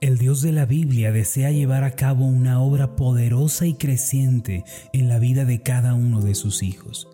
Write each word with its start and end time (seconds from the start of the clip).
El 0.00 0.18
Dios 0.18 0.42
de 0.42 0.52
la 0.52 0.66
Biblia 0.66 1.12
desea 1.12 1.50
llevar 1.50 1.84
a 1.84 1.92
cabo 1.92 2.26
una 2.26 2.60
obra 2.60 2.96
poderosa 2.96 3.66
y 3.66 3.74
creciente 3.74 4.64
en 4.92 5.08
la 5.08 5.18
vida 5.18 5.44
de 5.44 5.62
cada 5.62 5.94
uno 5.94 6.20
de 6.20 6.34
sus 6.34 6.62
hijos. 6.62 7.08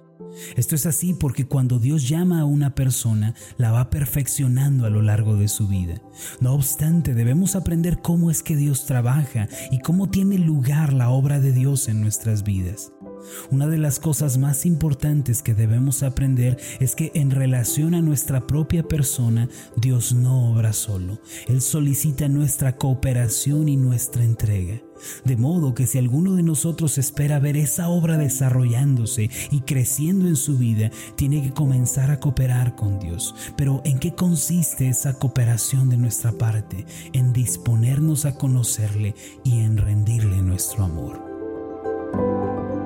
Esto 0.57 0.75
es 0.75 0.87
así 0.87 1.15
porque 1.15 1.47
cuando 1.47 1.79
Dios 1.79 2.09
llama 2.09 2.41
a 2.41 2.45
una 2.45 2.75
persona, 2.75 3.35
la 3.57 3.73
va 3.73 3.91
perfeccionando 3.91 4.87
a 4.87 4.91
lo 4.91 5.03
largo 5.03 5.37
de 5.37 5.49
su 5.49 5.69
vida. 5.69 6.01
No 6.41 6.55
obstante, 6.55 7.15
debemos 7.15 7.57
aprender 7.57 8.01
cómo 8.01 8.31
es 8.31 8.43
que 8.43 8.57
Dios 8.57 8.87
trabaja 8.87 9.49
y 9.71 9.81
cómo 9.81 10.11
tiene 10.11 10.39
lugar 10.39 10.93
la 10.93 11.11
obra 11.11 11.41
de 11.41 11.53
Dios 11.53 11.89
en 11.89 12.01
nuestras 12.01 12.43
vidas. 12.45 12.93
Una 13.51 13.67
de 13.67 13.79
las 13.79 13.99
cosas 13.99 14.39
más 14.39 14.67
importantes 14.67 15.43
que 15.43 15.55
debemos 15.55 16.03
aprender 16.03 16.59
es 16.81 16.95
que 16.95 17.11
en 17.15 17.31
relación 17.31 17.95
a 17.95 18.03
nuestra 18.03 18.47
propia 18.47 18.83
persona, 18.83 19.49
Dios 19.77 20.13
no 20.13 20.51
obra 20.51 20.73
solo. 20.73 21.21
Él 21.47 21.61
solicita 21.61 22.29
nuestra 22.29 22.77
cooperación 22.77 23.69
y 23.69 23.77
nuestra 23.77 24.25
entrega. 24.25 24.81
De 25.25 25.37
modo 25.37 25.75
que 25.75 25.87
si 25.87 25.99
alguno 25.99 26.35
de 26.35 26.43
nosotros 26.43 26.99
espera 26.99 27.39
ver 27.39 27.57
esa 27.57 27.89
obra 27.89 28.19
desarrollándose 28.19 29.31
y 29.51 29.61
creciendo 29.61 30.27
en 30.27 30.37
su 30.37 30.59
vida, 30.59 30.91
tiene 31.17 31.43
que 31.43 31.53
comenzar 31.53 32.11
a 32.11 32.21
cooperar 32.21 32.75
con 32.75 32.99
Dios. 32.99 33.35
Pero 33.57 33.81
¿en 33.85 33.99
qué 33.99 34.15
consiste 34.15 34.89
esa 34.89 35.15
cooperación 35.15 35.89
de 35.89 35.97
nuestra 35.97 36.33
parte? 36.33 36.87
En 37.13 37.33
disponernos 37.33 38.25
a 38.25 38.35
conocerle 38.35 39.15
y 39.45 39.61
en 39.61 39.77
rendirle 39.77 40.43
nuestro 40.43 40.85
amor. 40.85 42.78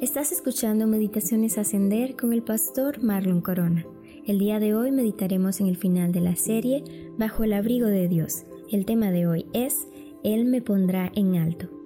Estás 0.00 0.30
escuchando 0.30 0.86
Meditaciones 0.86 1.58
Ascender 1.58 2.14
con 2.14 2.32
el 2.32 2.44
pastor 2.44 3.02
Marlon 3.02 3.40
Corona. 3.40 3.84
El 4.28 4.38
día 4.38 4.60
de 4.60 4.72
hoy 4.72 4.92
meditaremos 4.92 5.60
en 5.60 5.66
el 5.66 5.76
final 5.76 6.12
de 6.12 6.20
la 6.20 6.36
serie 6.36 6.84
Bajo 7.18 7.42
el 7.42 7.52
abrigo 7.52 7.88
de 7.88 8.06
Dios. 8.06 8.44
El 8.70 8.86
tema 8.86 9.10
de 9.10 9.26
hoy 9.26 9.46
es 9.54 9.88
Él 10.22 10.44
me 10.44 10.62
pondrá 10.62 11.10
en 11.16 11.34
alto. 11.34 11.77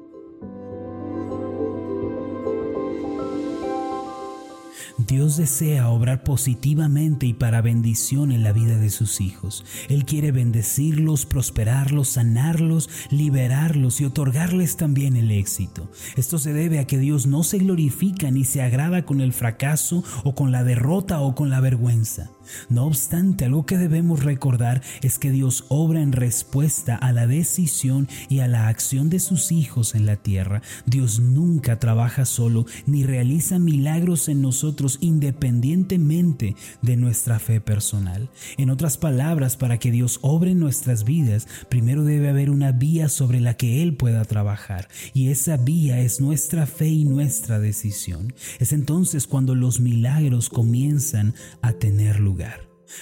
Dios 5.12 5.36
desea 5.36 5.90
obrar 5.90 6.24
positivamente 6.24 7.26
y 7.26 7.34
para 7.34 7.60
bendición 7.60 8.32
en 8.32 8.42
la 8.42 8.52
vida 8.52 8.78
de 8.78 8.88
sus 8.88 9.20
hijos. 9.20 9.62
Él 9.90 10.06
quiere 10.06 10.32
bendecirlos, 10.32 11.26
prosperarlos, 11.26 12.08
sanarlos, 12.08 12.88
liberarlos 13.10 14.00
y 14.00 14.06
otorgarles 14.06 14.78
también 14.78 15.16
el 15.16 15.30
éxito. 15.30 15.90
Esto 16.16 16.38
se 16.38 16.54
debe 16.54 16.78
a 16.78 16.86
que 16.86 16.96
Dios 16.96 17.26
no 17.26 17.42
se 17.42 17.58
glorifica 17.58 18.30
ni 18.30 18.44
se 18.44 18.62
agrada 18.62 19.04
con 19.04 19.20
el 19.20 19.34
fracaso 19.34 20.02
o 20.24 20.34
con 20.34 20.50
la 20.50 20.64
derrota 20.64 21.20
o 21.20 21.34
con 21.34 21.50
la 21.50 21.60
vergüenza. 21.60 22.30
No 22.68 22.86
obstante, 22.86 23.44
algo 23.44 23.66
que 23.66 23.78
debemos 23.78 24.24
recordar 24.24 24.82
es 25.02 25.18
que 25.18 25.30
Dios 25.30 25.64
obra 25.68 26.00
en 26.00 26.12
respuesta 26.12 26.96
a 26.96 27.12
la 27.12 27.26
decisión 27.26 28.08
y 28.28 28.40
a 28.40 28.48
la 28.48 28.68
acción 28.68 29.10
de 29.10 29.20
sus 29.20 29.52
hijos 29.52 29.94
en 29.94 30.06
la 30.06 30.16
tierra. 30.16 30.62
Dios 30.86 31.20
nunca 31.20 31.78
trabaja 31.78 32.24
solo 32.24 32.66
ni 32.86 33.04
realiza 33.04 33.58
milagros 33.58 34.28
en 34.28 34.42
nosotros 34.42 34.98
independientemente 35.00 36.56
de 36.82 36.96
nuestra 36.96 37.38
fe 37.38 37.60
personal. 37.60 38.30
En 38.56 38.70
otras 38.70 38.96
palabras, 38.96 39.56
para 39.56 39.78
que 39.78 39.90
Dios 39.90 40.18
obre 40.22 40.52
en 40.52 40.60
nuestras 40.60 41.04
vidas, 41.04 41.46
primero 41.68 42.04
debe 42.04 42.28
haber 42.28 42.50
una 42.50 42.72
vía 42.72 43.08
sobre 43.08 43.40
la 43.40 43.54
que 43.54 43.82
Él 43.82 43.96
pueda 43.96 44.24
trabajar. 44.24 44.88
Y 45.14 45.28
esa 45.28 45.56
vía 45.56 46.00
es 46.00 46.20
nuestra 46.20 46.66
fe 46.66 46.88
y 46.88 47.04
nuestra 47.04 47.58
decisión. 47.58 48.32
Es 48.58 48.72
entonces 48.72 49.26
cuando 49.26 49.54
los 49.54 49.80
milagros 49.80 50.48
comienzan 50.48 51.34
a 51.60 51.72
tener 51.72 52.20
lugar. 52.20 52.31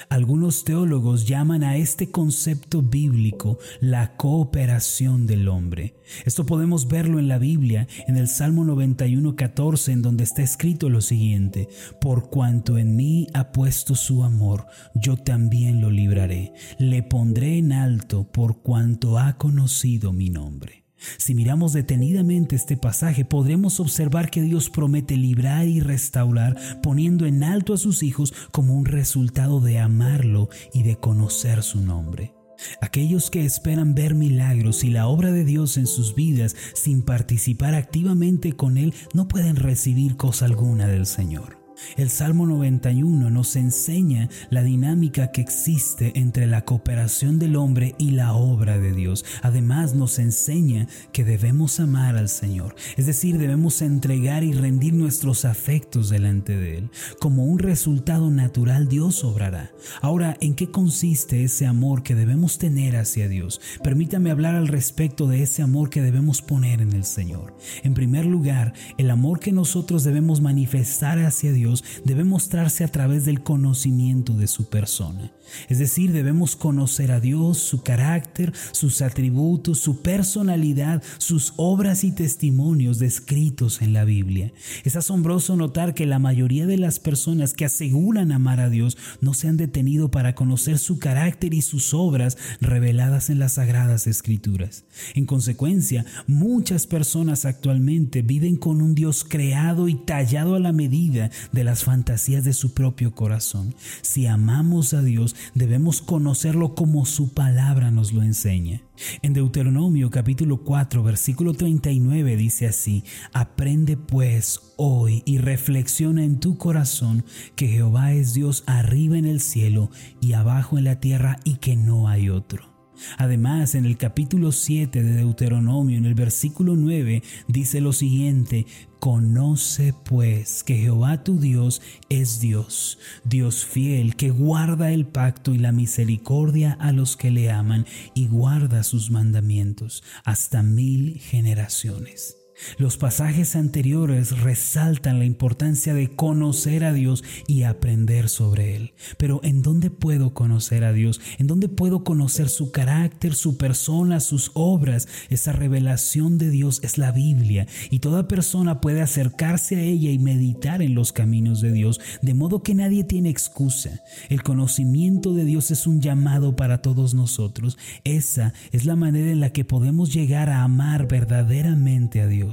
Algunos 0.09 0.65
teólogos 0.65 1.27
llaman 1.27 1.65
a 1.65 1.77
este 1.77 2.11
concepto 2.11 2.83
bíblico 2.83 3.59
la 3.81 4.17
cooperación 4.17 5.27
del 5.27 5.49
hombre. 5.49 5.95
Esto 6.25 6.47
podemos 6.47 6.89
verlo 6.89 7.19
en 7.19 7.29
la 7.29 7.39
Biblia, 7.39 7.89
en 8.07 8.17
el 8.17 8.29
Salmo 8.29 8.65
91.14, 8.65 9.93
en 9.93 10.03
donde 10.03 10.25
está 10.25 10.43
escrito 10.43 10.89
lo 10.89 11.01
siguiente, 11.01 11.69
Por 12.01 12.31
cuanto 12.31 12.79
en 12.79 12.97
mí 12.97 13.27
ha 13.35 13.53
puesto 13.53 13.95
su 13.95 14.23
amor, 14.23 14.67
yo 14.95 15.17
también 15.17 15.81
lo 15.81 15.91
libraré, 15.91 16.53
le 16.79 17.03
pondré 17.03 17.59
en 17.59 17.73
alto 17.73 18.31
por 18.31 18.63
cuanto 18.63 19.19
ha 19.19 19.37
conocido 19.39 20.13
mi 20.13 20.31
nombre. 20.31 20.85
Si 21.19 21.35
miramos 21.35 21.73
detenidamente 21.73 22.57
este 22.57 22.77
pasaje, 22.77 23.25
podremos 23.25 23.81
observar 23.81 24.31
que 24.31 24.43
Dios 24.43 24.71
promete 24.71 25.17
librar 25.17 25.67
y 25.67 25.81
restaurar, 25.81 26.57
poniendo 26.83 27.27
en 27.27 27.43
alto 27.43 27.75
a 27.75 27.79
sus 27.79 28.03
hijos 28.03 28.35
como 28.53 28.75
un 28.75 28.85
resultado 28.85 29.61
de 29.61 29.79
amarlo 29.79 30.49
y 30.73 30.83
de 30.83 30.97
conocer 30.97 31.63
su 31.63 31.81
nombre. 31.81 32.35
Aquellos 32.81 33.31
que 33.31 33.45
esperan 33.45 33.95
ver 33.95 34.15
milagros 34.15 34.85
y 34.85 34.91
la 34.91 35.07
obra 35.07 35.31
de 35.33 35.45
Dios 35.45 35.77
en 35.77 35.87
sus 35.87 36.15
vidas 36.15 36.55
sin 36.75 37.03
participar 37.03 37.75
activamente 37.75 38.53
con 38.53 38.77
Él 38.77 38.95
no 39.15 39.29
pueden 39.29 39.57
recibir 39.57 40.17
cosa 40.17 40.45
alguna 40.45 40.87
del 40.87 41.07
Señor. 41.07 41.60
El 41.97 42.11
Salmo 42.11 42.47
91 42.47 43.31
nos 43.31 43.57
enseña 43.57 44.29
la 44.51 44.63
dinámica 44.63 45.33
que 45.33 45.41
existe 45.41 46.13
entre 46.19 46.47
la 46.47 46.65
cooperación 46.65 47.39
del 47.39 47.57
hombre 47.57 47.95
y 47.99 48.13
la 48.13 48.35
obra 48.35 48.79
de 48.79 48.93
Dios. 48.93 49.25
Además 49.43 49.95
nos 49.95 50.19
enseña 50.19 50.87
que 51.13 51.25
debemos 51.25 51.81
amar 51.81 52.17
al 52.17 52.29
Señor, 52.29 52.75
es 52.97 53.07
decir, 53.07 53.39
debemos 53.39 53.83
entregar 53.83 54.45
y 54.45 54.53
rendir 54.53 54.95
nuestros 54.95 55.45
afectos 55.45 56.09
delante 56.11 56.57
de 56.57 56.79
Él. 56.79 56.91
Como 57.19 57.45
un 57.45 57.59
resultado 57.59 58.31
natural 58.31 58.89
Dios 58.89 59.25
obrará. 59.25 59.71
Ahora, 60.01 60.37
¿en 60.41 60.55
qué 60.55 60.71
consiste 60.71 61.45
ese 61.45 61.67
amor 61.67 62.03
que 62.03 62.15
debemos 62.15 62.59
tener 62.59 62.97
hacia 62.97 63.29
Dios? 63.29 63.61
Permítame 63.83 64.31
hablar 64.31 64.55
al 64.55 64.69
respecto 64.69 65.27
de 65.27 65.43
ese 65.43 65.63
amor 65.63 65.91
que 65.91 66.03
debemos 66.03 66.43
poner 66.43 66.81
en 66.81 66.93
el 66.93 67.05
Señor. 67.05 67.55
En 67.83 67.95
primer 67.95 68.27
lugar, 68.27 68.75
el 68.99 69.11
amor 69.11 69.41
que 69.41 69.53
nosotros 69.53 70.05
debemos 70.05 70.41
manifestar 70.41 71.19
hacia 71.19 71.53
Dios 71.53 71.70
debe 72.05 72.25
mostrarse 72.25 72.85
a 72.85 72.89
través 72.89 73.25
del 73.25 73.43
conocimiento 73.43 74.35
de 74.35 74.47
su 74.47 74.69
persona. 74.69 75.33
Es 75.69 75.79
decir, 75.79 76.13
debemos 76.13 76.57
conocer 76.57 77.11
a 77.13 77.21
Dios, 77.21 77.59
su 77.59 77.83
carácter, 77.83 78.53
sus 78.73 79.03
atributos, 79.03 79.79
su 79.79 80.01
personalidad, 80.01 81.03
sus 81.19 81.55
obras 81.57 82.05
y 82.05 82.13
testimonios 82.13 82.99
descritos 82.99 83.83
en 83.83 83.93
la 83.93 84.05
Biblia. 84.05 84.53
Es 84.85 84.97
asombroso 84.97 85.57
notar 85.57 85.95
que 85.95 86.07
la 86.07 86.19
mayoría 86.19 86.67
de 86.67 86.77
las 86.77 86.99
personas 86.99 87.53
que 87.53 87.65
aseguran 87.65 88.33
amar 88.33 88.61
a 88.61 88.71
Dios 88.71 88.97
no 89.21 89.35
se 89.35 89.49
han 89.49 89.57
detenido 89.57 90.11
para 90.11 90.35
conocer 90.35 90.79
su 90.79 90.99
carácter 90.99 91.55
y 91.55 91.63
sus 91.63 91.95
obras 91.95 92.39
reveladas 92.61 93.31
en 93.31 93.39
las 93.39 93.55
sagradas 93.55 94.07
escrituras. 94.07 94.85
En 95.15 95.27
consecuencia, 95.27 96.05
muchas 96.27 96.87
personas 96.87 97.45
actualmente 97.45 98.23
viven 98.23 98.57
con 98.57 98.83
un 98.83 98.95
Dios 98.95 99.25
creado 99.25 99.89
y 99.89 99.95
tallado 99.95 100.55
a 100.55 100.61
la 100.61 100.73
medida 100.73 101.31
de 101.53 101.60
las 101.65 101.85
fantasías 101.85 102.45
de 102.45 102.53
su 102.53 102.75
propio 102.75 103.15
corazón. 103.15 103.75
Si 104.03 104.27
amamos 104.27 104.95
a 104.95 105.03
Dios, 105.03 105.37
debemos 105.55 106.03
conocerlo 106.03 106.75
como 106.75 107.07
su 107.07 107.33
palabra 107.33 107.91
nos 107.91 108.13
lo 108.13 108.23
enseña. 108.23 108.83
En 109.23 109.33
Deuteronomio 109.33 110.11
capítulo 110.11 110.59
4 110.59 111.03
versículo 111.03 111.55
39 111.55 112.37
dice 112.37 112.67
así, 112.67 113.05
Aprende 113.33 113.97
pues 113.97 114.61
hoy 114.77 115.23
y 115.25 115.39
reflexiona 115.39 116.25
en 116.25 116.41
tu 116.41 116.59
corazón 116.59 117.25
que 117.57 117.69
Jehová 117.69 118.13
es 118.13 118.35
Dios 118.35 118.65
arriba 118.67 119.19
en 119.19 119.27
el 119.27 119.41
cielo 119.41 119.91
y 120.21 120.35
abajo 120.35 120.79
en 120.79 120.85
la 120.85 121.01
tierra 121.01 121.39
y 121.45 121.57
que 121.57 121.77
no 121.77 122.09
hay 122.09 122.31
otro. 122.31 122.70
Además, 123.19 123.75
en 123.75 123.87
el 123.87 123.97
capítulo 123.97 124.53
7 124.53 125.03
de 125.03 125.13
Deuteronomio, 125.15 125.99
en 125.99 126.07
el 126.07 126.15
versículo 126.15 126.77
9, 126.77 127.23
dice 127.49 127.81
lo 127.81 127.93
siguiente, 127.93 128.67
Conoce 129.01 129.95
pues 130.05 130.63
que 130.63 130.77
Jehová 130.77 131.25
tu 131.25 131.41
Dios 131.41 131.81
es 132.11 132.39
Dios, 132.39 132.99
Dios 133.25 133.65
fiel, 133.65 134.15
que 134.15 134.29
guarda 134.29 134.93
el 134.93 135.07
pacto 135.07 135.55
y 135.55 135.59
la 135.59 135.73
misericordia 135.73 136.77
a 136.79 136.93
los 136.93 137.17
que 137.17 137.31
le 137.31 137.51
aman 137.51 137.87
y 138.15 138.29
guarda 138.29 138.83
sus 138.83 139.11
mandamientos 139.11 140.05
hasta 140.25 140.63
mil 140.63 141.19
generaciones. 141.19 142.40
Los 142.79 142.97
pasajes 142.97 143.57
anteriores 143.57 144.41
resaltan 144.41 145.19
la 145.19 145.25
importancia 145.25 145.95
de 145.95 146.09
conocer 146.09 146.85
a 146.85 146.93
Dios 146.93 147.25
y 147.47 147.63
aprender 147.63 148.29
sobre 148.29 148.77
Él. 148.77 148.93
Pero 149.17 149.41
¿en 149.43 149.63
dónde 149.63 149.91
puedo 149.91 150.35
conocer 150.35 150.85
a 150.85 150.93
Dios? 150.93 151.21
¿En 151.39 151.47
dónde 151.47 151.69
puedo 151.69 152.05
conocer 152.05 152.49
su 152.49 152.71
carácter, 152.71 153.35
su 153.35 153.57
persona, 153.57 154.21
sus 154.21 154.51
obras? 154.55 155.09
Esa 155.29 155.53
revelación 155.53 156.39
de 156.39 156.51
Dios 156.51 156.81
es 156.83 156.99
la 156.99 157.13
Biblia 157.13 157.67
y 157.91 158.01
toda 158.01 158.29
persona 158.29 158.81
puede 158.81 159.03
acercarse 159.03 159.77
a 159.77 159.83
ella 159.83 160.11
y 160.11 160.19
meditar 160.19 160.83
en 160.83 160.95
los 160.95 161.13
caminos 161.13 161.61
de 161.61 161.73
Dios, 161.73 162.01
de 162.23 162.35
modo 162.35 162.63
que 162.63 162.75
nadie 162.75 163.05
tiene 163.05 163.31
excusa. 163.31 164.01
El 164.29 164.43
conocimiento 164.43 165.35
de 165.35 165.45
Dios 165.45 165.71
es 165.71 165.87
un 165.87 166.01
llamado 166.01 166.57
para 166.57 166.83
todos 166.83 167.15
nosotros. 167.15 167.79
Esa 168.05 168.53
es 168.73 168.85
la 168.85 168.97
manera 168.97 169.31
en 169.31 169.41
la 169.41 169.53
que 169.53 169.65
podemos 169.65 170.13
llegar 170.13 170.51
a 170.51 170.63
amar 170.63 171.09
verdaderamente 171.09 172.21
a 172.21 172.27
Dios. 172.27 172.50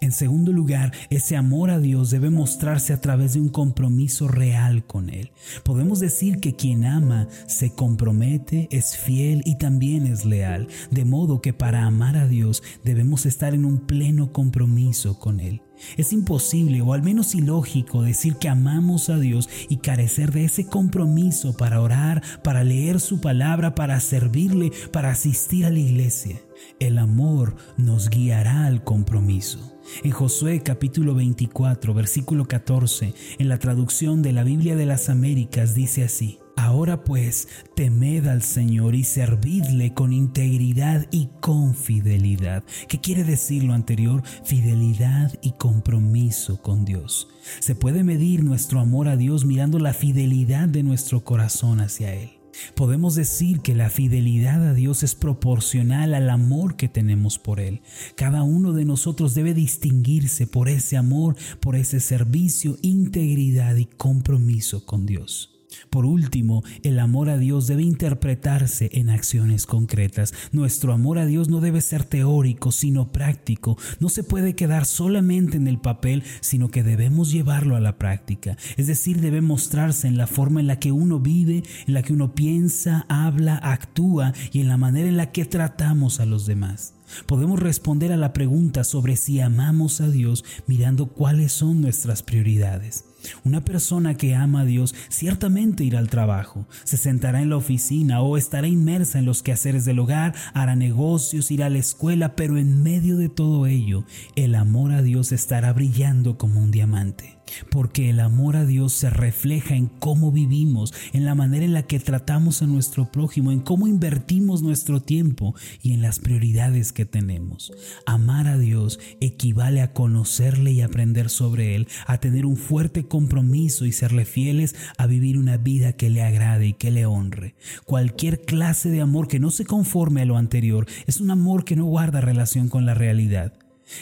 En 0.00 0.12
segundo 0.12 0.52
lugar, 0.52 0.92
ese 1.10 1.36
amor 1.36 1.70
a 1.70 1.78
Dios 1.78 2.10
debe 2.10 2.30
mostrarse 2.30 2.92
a 2.92 3.00
través 3.00 3.34
de 3.34 3.40
un 3.40 3.48
compromiso 3.48 4.28
real 4.28 4.84
con 4.84 5.10
Él. 5.10 5.30
Podemos 5.62 6.00
decir 6.00 6.40
que 6.40 6.56
quien 6.56 6.84
ama 6.84 7.28
se 7.46 7.74
compromete, 7.74 8.68
es 8.70 8.96
fiel 8.96 9.42
y 9.44 9.58
también 9.58 10.06
es 10.06 10.24
leal, 10.24 10.68
de 10.90 11.04
modo 11.04 11.40
que 11.40 11.52
para 11.52 11.84
amar 11.84 12.16
a 12.16 12.26
Dios 12.26 12.62
debemos 12.84 13.26
estar 13.26 13.54
en 13.54 13.64
un 13.64 13.86
pleno 13.86 14.32
compromiso 14.32 15.18
con 15.18 15.40
Él. 15.40 15.62
Es 15.96 16.12
imposible 16.12 16.82
o 16.82 16.92
al 16.92 17.02
menos 17.02 17.34
ilógico 17.34 18.02
decir 18.02 18.36
que 18.36 18.48
amamos 18.48 19.08
a 19.10 19.18
Dios 19.18 19.48
y 19.68 19.78
carecer 19.78 20.32
de 20.32 20.44
ese 20.44 20.66
compromiso 20.66 21.56
para 21.56 21.80
orar, 21.80 22.22
para 22.42 22.64
leer 22.64 23.00
su 23.00 23.20
palabra, 23.20 23.74
para 23.74 24.00
servirle, 24.00 24.72
para 24.92 25.10
asistir 25.10 25.66
a 25.66 25.70
la 25.70 25.78
iglesia. 25.78 26.40
El 26.78 26.98
amor 26.98 27.56
nos 27.76 28.10
guiará 28.10 28.66
al 28.66 28.84
compromiso. 28.84 29.78
En 30.04 30.12
Josué 30.12 30.62
capítulo 30.62 31.14
24, 31.14 31.94
versículo 31.94 32.46
14, 32.46 33.14
en 33.38 33.48
la 33.48 33.58
traducción 33.58 34.22
de 34.22 34.32
la 34.32 34.44
Biblia 34.44 34.76
de 34.76 34.86
las 34.86 35.08
Américas 35.08 35.74
dice 35.74 36.04
así, 36.04 36.38
Ahora 36.60 37.04
pues, 37.04 37.48
temed 37.74 38.26
al 38.26 38.42
Señor 38.42 38.94
y 38.94 39.04
servidle 39.04 39.94
con 39.94 40.12
integridad 40.12 41.06
y 41.10 41.30
con 41.40 41.74
fidelidad. 41.74 42.64
¿Qué 42.86 43.00
quiere 43.00 43.24
decir 43.24 43.64
lo 43.64 43.72
anterior? 43.72 44.22
Fidelidad 44.44 45.32
y 45.40 45.52
compromiso 45.52 46.60
con 46.60 46.84
Dios. 46.84 47.28
Se 47.60 47.74
puede 47.74 48.04
medir 48.04 48.44
nuestro 48.44 48.78
amor 48.78 49.08
a 49.08 49.16
Dios 49.16 49.46
mirando 49.46 49.78
la 49.78 49.94
fidelidad 49.94 50.68
de 50.68 50.82
nuestro 50.82 51.24
corazón 51.24 51.80
hacia 51.80 52.12
Él. 52.12 52.32
Podemos 52.74 53.14
decir 53.14 53.60
que 53.60 53.74
la 53.74 53.88
fidelidad 53.88 54.62
a 54.68 54.74
Dios 54.74 55.02
es 55.02 55.14
proporcional 55.14 56.12
al 56.12 56.28
amor 56.28 56.76
que 56.76 56.88
tenemos 56.88 57.38
por 57.38 57.58
Él. 57.58 57.80
Cada 58.16 58.42
uno 58.42 58.74
de 58.74 58.84
nosotros 58.84 59.34
debe 59.34 59.54
distinguirse 59.54 60.46
por 60.46 60.68
ese 60.68 60.98
amor, 60.98 61.36
por 61.60 61.74
ese 61.74 62.00
servicio, 62.00 62.76
integridad 62.82 63.76
y 63.76 63.86
compromiso 63.86 64.84
con 64.84 65.06
Dios. 65.06 65.59
Por 65.90 66.06
último, 66.06 66.62
el 66.82 66.98
amor 66.98 67.28
a 67.30 67.38
Dios 67.38 67.66
debe 67.66 67.82
interpretarse 67.82 68.90
en 68.92 69.10
acciones 69.10 69.66
concretas. 69.66 70.32
Nuestro 70.52 70.92
amor 70.92 71.18
a 71.18 71.26
Dios 71.26 71.48
no 71.48 71.60
debe 71.60 71.80
ser 71.80 72.04
teórico, 72.04 72.72
sino 72.72 73.12
práctico. 73.12 73.78
No 73.98 74.08
se 74.08 74.22
puede 74.22 74.54
quedar 74.54 74.86
solamente 74.86 75.56
en 75.56 75.66
el 75.66 75.78
papel, 75.78 76.22
sino 76.40 76.68
que 76.68 76.82
debemos 76.82 77.32
llevarlo 77.32 77.76
a 77.76 77.80
la 77.80 77.98
práctica. 77.98 78.56
Es 78.76 78.86
decir, 78.86 79.20
debe 79.20 79.40
mostrarse 79.40 80.08
en 80.08 80.16
la 80.16 80.26
forma 80.26 80.60
en 80.60 80.66
la 80.66 80.78
que 80.78 80.92
uno 80.92 81.20
vive, 81.20 81.62
en 81.86 81.94
la 81.94 82.02
que 82.02 82.12
uno 82.12 82.34
piensa, 82.34 83.06
habla, 83.08 83.56
actúa 83.56 84.32
y 84.52 84.60
en 84.60 84.68
la 84.68 84.76
manera 84.76 85.08
en 85.08 85.16
la 85.16 85.32
que 85.32 85.44
tratamos 85.44 86.20
a 86.20 86.26
los 86.26 86.46
demás. 86.46 86.94
Podemos 87.26 87.58
responder 87.58 88.12
a 88.12 88.16
la 88.16 88.32
pregunta 88.32 88.84
sobre 88.84 89.16
si 89.16 89.40
amamos 89.40 90.00
a 90.00 90.08
Dios 90.08 90.44
mirando 90.66 91.06
cuáles 91.06 91.52
son 91.52 91.80
nuestras 91.80 92.22
prioridades. 92.22 93.09
Una 93.44 93.64
persona 93.64 94.14
que 94.14 94.34
ama 94.34 94.60
a 94.60 94.64
Dios 94.64 94.94
ciertamente 95.08 95.84
irá 95.84 95.98
al 95.98 96.08
trabajo, 96.08 96.66
se 96.84 96.96
sentará 96.96 97.42
en 97.42 97.50
la 97.50 97.56
oficina 97.56 98.22
o 98.22 98.36
estará 98.36 98.66
inmersa 98.66 99.18
en 99.18 99.24
los 99.24 99.42
quehaceres 99.42 99.84
del 99.84 99.98
hogar, 99.98 100.34
hará 100.54 100.76
negocios, 100.76 101.50
irá 101.50 101.66
a 101.66 101.70
la 101.70 101.78
escuela, 101.78 102.36
pero 102.36 102.58
en 102.58 102.82
medio 102.82 103.16
de 103.16 103.28
todo 103.28 103.66
ello, 103.66 104.04
el 104.36 104.54
amor 104.54 104.92
a 104.92 105.02
Dios 105.02 105.32
estará 105.32 105.72
brillando 105.72 106.38
como 106.38 106.60
un 106.60 106.70
diamante 106.70 107.39
porque 107.70 108.10
el 108.10 108.20
amor 108.20 108.56
a 108.56 108.64
Dios 108.64 108.92
se 108.92 109.10
refleja 109.10 109.74
en 109.74 109.86
cómo 109.86 110.32
vivimos, 110.32 110.92
en 111.12 111.24
la 111.24 111.34
manera 111.34 111.64
en 111.64 111.72
la 111.72 111.82
que 111.84 112.00
tratamos 112.00 112.62
a 112.62 112.66
nuestro 112.66 113.10
prójimo, 113.10 113.52
en 113.52 113.60
cómo 113.60 113.86
invertimos 113.86 114.62
nuestro 114.62 115.00
tiempo 115.00 115.54
y 115.82 115.92
en 115.92 116.02
las 116.02 116.18
prioridades 116.18 116.92
que 116.92 117.04
tenemos. 117.04 117.72
Amar 118.06 118.48
a 118.48 118.58
Dios 118.58 119.00
equivale 119.20 119.82
a 119.82 119.92
conocerle 119.92 120.72
y 120.72 120.80
aprender 120.80 121.30
sobre 121.30 121.74
Él, 121.74 121.88
a 122.06 122.18
tener 122.18 122.46
un 122.46 122.56
fuerte 122.56 123.04
compromiso 123.06 123.86
y 123.86 123.92
serle 123.92 124.24
fieles, 124.24 124.74
a 124.96 125.06
vivir 125.06 125.38
una 125.38 125.56
vida 125.56 125.92
que 125.92 126.10
le 126.10 126.22
agrade 126.22 126.68
y 126.68 126.72
que 126.74 126.90
le 126.90 127.06
honre. 127.06 127.54
Cualquier 127.84 128.42
clase 128.42 128.90
de 128.90 129.00
amor 129.00 129.28
que 129.28 129.40
no 129.40 129.50
se 129.50 129.64
conforme 129.64 130.22
a 130.22 130.26
lo 130.26 130.36
anterior 130.36 130.86
es 131.06 131.20
un 131.20 131.30
amor 131.30 131.64
que 131.64 131.76
no 131.76 131.84
guarda 131.84 132.20
relación 132.20 132.68
con 132.68 132.86
la 132.86 132.94
realidad. 132.94 133.52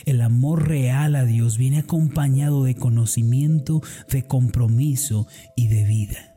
El 0.05 0.21
amor 0.21 0.69
real 0.69 1.17
a 1.17 1.25
Dios 1.25 1.59
viene 1.59 1.79
acompañado 1.79 2.65
de 2.65 2.75
conocimiento, 2.75 3.83
de 4.11 4.27
compromiso 4.27 5.27
y 5.57 5.69
de 5.69 5.85
vida. 5.85 6.35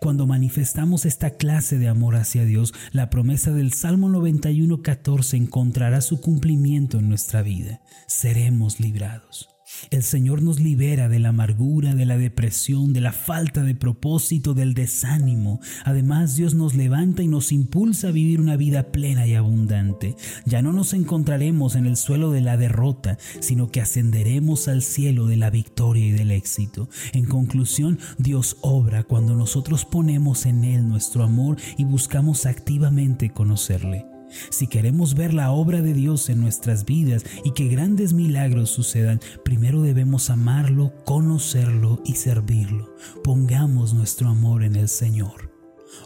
Cuando 0.00 0.26
manifestamos 0.26 1.06
esta 1.06 1.30
clase 1.30 1.78
de 1.78 1.88
amor 1.88 2.16
hacia 2.16 2.44
Dios, 2.44 2.74
la 2.92 3.10
promesa 3.10 3.52
del 3.52 3.72
Salmo 3.72 4.08
91.14 4.08 5.36
encontrará 5.36 6.00
su 6.00 6.20
cumplimiento 6.20 6.98
en 6.98 7.08
nuestra 7.08 7.42
vida. 7.42 7.80
Seremos 8.06 8.80
librados. 8.80 9.57
El 9.90 10.02
Señor 10.02 10.42
nos 10.42 10.60
libera 10.60 11.08
de 11.08 11.18
la 11.18 11.30
amargura, 11.30 11.94
de 11.94 12.04
la 12.04 12.18
depresión, 12.18 12.92
de 12.92 13.00
la 13.00 13.12
falta 13.12 13.62
de 13.62 13.74
propósito, 13.74 14.54
del 14.54 14.74
desánimo. 14.74 15.60
Además, 15.84 16.36
Dios 16.36 16.54
nos 16.54 16.74
levanta 16.74 17.22
y 17.22 17.28
nos 17.28 17.52
impulsa 17.52 18.08
a 18.08 18.12
vivir 18.12 18.40
una 18.40 18.56
vida 18.56 18.90
plena 18.92 19.26
y 19.26 19.34
abundante. 19.34 20.16
Ya 20.44 20.62
no 20.62 20.72
nos 20.72 20.92
encontraremos 20.92 21.76
en 21.76 21.86
el 21.86 21.96
suelo 21.96 22.30
de 22.30 22.40
la 22.40 22.56
derrota, 22.56 23.18
sino 23.40 23.70
que 23.70 23.80
ascenderemos 23.80 24.68
al 24.68 24.82
cielo 24.82 25.26
de 25.26 25.36
la 25.36 25.50
victoria 25.50 26.06
y 26.06 26.12
del 26.12 26.30
éxito. 26.30 26.88
En 27.12 27.24
conclusión, 27.24 27.98
Dios 28.18 28.56
obra 28.60 29.04
cuando 29.04 29.34
nosotros 29.34 29.84
ponemos 29.84 30.46
en 30.46 30.64
Él 30.64 30.88
nuestro 30.88 31.22
amor 31.22 31.56
y 31.76 31.84
buscamos 31.84 32.46
activamente 32.46 33.30
conocerle. 33.30 34.17
Si 34.50 34.66
queremos 34.66 35.14
ver 35.14 35.34
la 35.34 35.50
obra 35.50 35.82
de 35.82 35.94
Dios 35.94 36.28
en 36.28 36.40
nuestras 36.40 36.84
vidas 36.84 37.24
y 37.44 37.52
que 37.52 37.68
grandes 37.68 38.12
milagros 38.12 38.70
sucedan, 38.70 39.20
primero 39.44 39.82
debemos 39.82 40.30
amarlo, 40.30 40.92
conocerlo 41.04 42.02
y 42.04 42.14
servirlo. 42.14 42.94
Pongamos 43.24 43.94
nuestro 43.94 44.28
amor 44.28 44.62
en 44.62 44.76
el 44.76 44.88
Señor. 44.88 45.52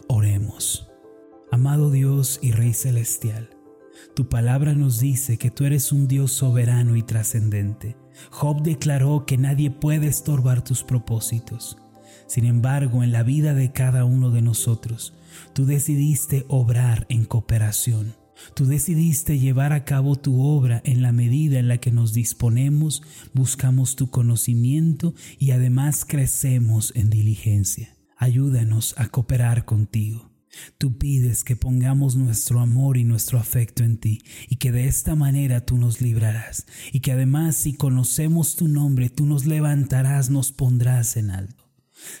Oremos. 0.07 0.87
Amado 1.51 1.91
Dios 1.91 2.39
y 2.41 2.51
Rey 2.51 2.73
Celestial, 2.73 3.51
tu 4.15 4.27
palabra 4.27 4.73
nos 4.73 4.99
dice 4.99 5.37
que 5.37 5.51
tú 5.51 5.65
eres 5.65 5.91
un 5.91 6.07
Dios 6.07 6.31
soberano 6.31 6.95
y 6.95 7.03
trascendente. 7.03 7.95
Job 8.31 8.63
declaró 8.63 9.25
que 9.25 9.37
nadie 9.37 9.71
puede 9.71 10.07
estorbar 10.07 10.63
tus 10.63 10.83
propósitos. 10.83 11.77
Sin 12.27 12.45
embargo, 12.45 13.03
en 13.03 13.11
la 13.11 13.23
vida 13.23 13.53
de 13.53 13.71
cada 13.71 14.05
uno 14.05 14.29
de 14.31 14.41
nosotros, 14.41 15.13
tú 15.53 15.65
decidiste 15.65 16.45
obrar 16.47 17.05
en 17.09 17.25
cooperación. 17.25 18.15
Tú 18.55 18.65
decidiste 18.65 19.39
llevar 19.39 19.73
a 19.73 19.85
cabo 19.85 20.15
tu 20.15 20.41
obra 20.41 20.81
en 20.85 21.01
la 21.01 21.11
medida 21.11 21.59
en 21.59 21.67
la 21.67 21.77
que 21.77 21.91
nos 21.91 22.13
disponemos, 22.13 23.03
buscamos 23.33 23.95
tu 23.95 24.09
conocimiento 24.09 25.13
y 25.39 25.51
además 25.51 26.05
crecemos 26.05 26.91
en 26.95 27.09
diligencia. 27.09 27.95
Ayúdanos 28.17 28.95
a 28.97 29.07
cooperar 29.07 29.65
contigo. 29.65 30.31
Tú 30.77 30.97
pides 30.97 31.43
que 31.43 31.55
pongamos 31.55 32.15
nuestro 32.15 32.59
amor 32.59 32.97
y 32.97 33.03
nuestro 33.03 33.39
afecto 33.39 33.83
en 33.83 33.97
ti 33.97 34.19
y 34.47 34.57
que 34.57 34.71
de 34.71 34.87
esta 34.87 35.15
manera 35.15 35.65
tú 35.65 35.77
nos 35.77 35.99
librarás 35.99 36.67
y 36.91 36.99
que 36.99 37.11
además 37.11 37.55
si 37.55 37.73
conocemos 37.73 38.55
tu 38.55 38.67
nombre 38.67 39.09
tú 39.09 39.25
nos 39.25 39.45
levantarás, 39.45 40.29
nos 40.29 40.51
pondrás 40.51 41.17
en 41.17 41.31
alto. 41.31 41.62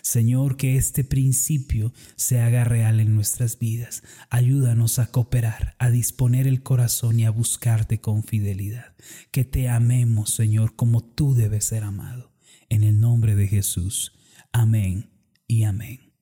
Señor, 0.01 0.57
que 0.57 0.77
este 0.77 1.03
principio 1.03 1.93
se 2.15 2.39
haga 2.39 2.63
real 2.63 2.99
en 2.99 3.15
nuestras 3.15 3.59
vidas. 3.59 4.03
Ayúdanos 4.29 4.99
a 4.99 5.07
cooperar, 5.07 5.75
a 5.79 5.89
disponer 5.89 6.47
el 6.47 6.63
corazón 6.63 7.19
y 7.19 7.25
a 7.25 7.29
buscarte 7.29 8.01
con 8.01 8.23
fidelidad. 8.23 8.95
Que 9.31 9.45
te 9.45 9.69
amemos, 9.69 10.31
Señor, 10.31 10.75
como 10.75 11.03
tú 11.03 11.35
debes 11.35 11.65
ser 11.65 11.83
amado. 11.83 12.31
En 12.69 12.83
el 12.83 12.99
nombre 12.99 13.35
de 13.35 13.47
Jesús. 13.47 14.13
Amén 14.51 15.09
y 15.47 15.63
amén. 15.63 16.13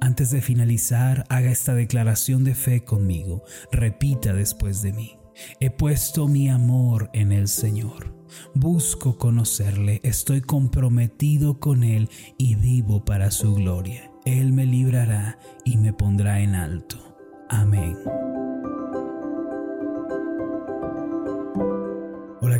Antes 0.00 0.30
de 0.30 0.42
finalizar, 0.42 1.24
haga 1.28 1.50
esta 1.50 1.74
declaración 1.74 2.44
de 2.44 2.54
fe 2.54 2.84
conmigo. 2.84 3.44
Repita 3.72 4.32
después 4.32 4.82
de 4.82 4.92
mí. 4.92 5.16
He 5.60 5.70
puesto 5.70 6.28
mi 6.28 6.48
amor 6.48 7.10
en 7.12 7.32
el 7.32 7.48
Señor 7.48 8.23
busco 8.54 9.18
conocerle, 9.18 10.00
estoy 10.02 10.40
comprometido 10.40 11.60
con 11.60 11.84
Él 11.84 12.08
y 12.38 12.54
vivo 12.54 13.04
para 13.04 13.30
su 13.30 13.54
gloria. 13.54 14.10
Él 14.24 14.52
me 14.52 14.66
librará 14.66 15.38
y 15.64 15.76
me 15.76 15.92
pondrá 15.92 16.40
en 16.40 16.54
alto. 16.54 17.16
Amén. 17.48 17.96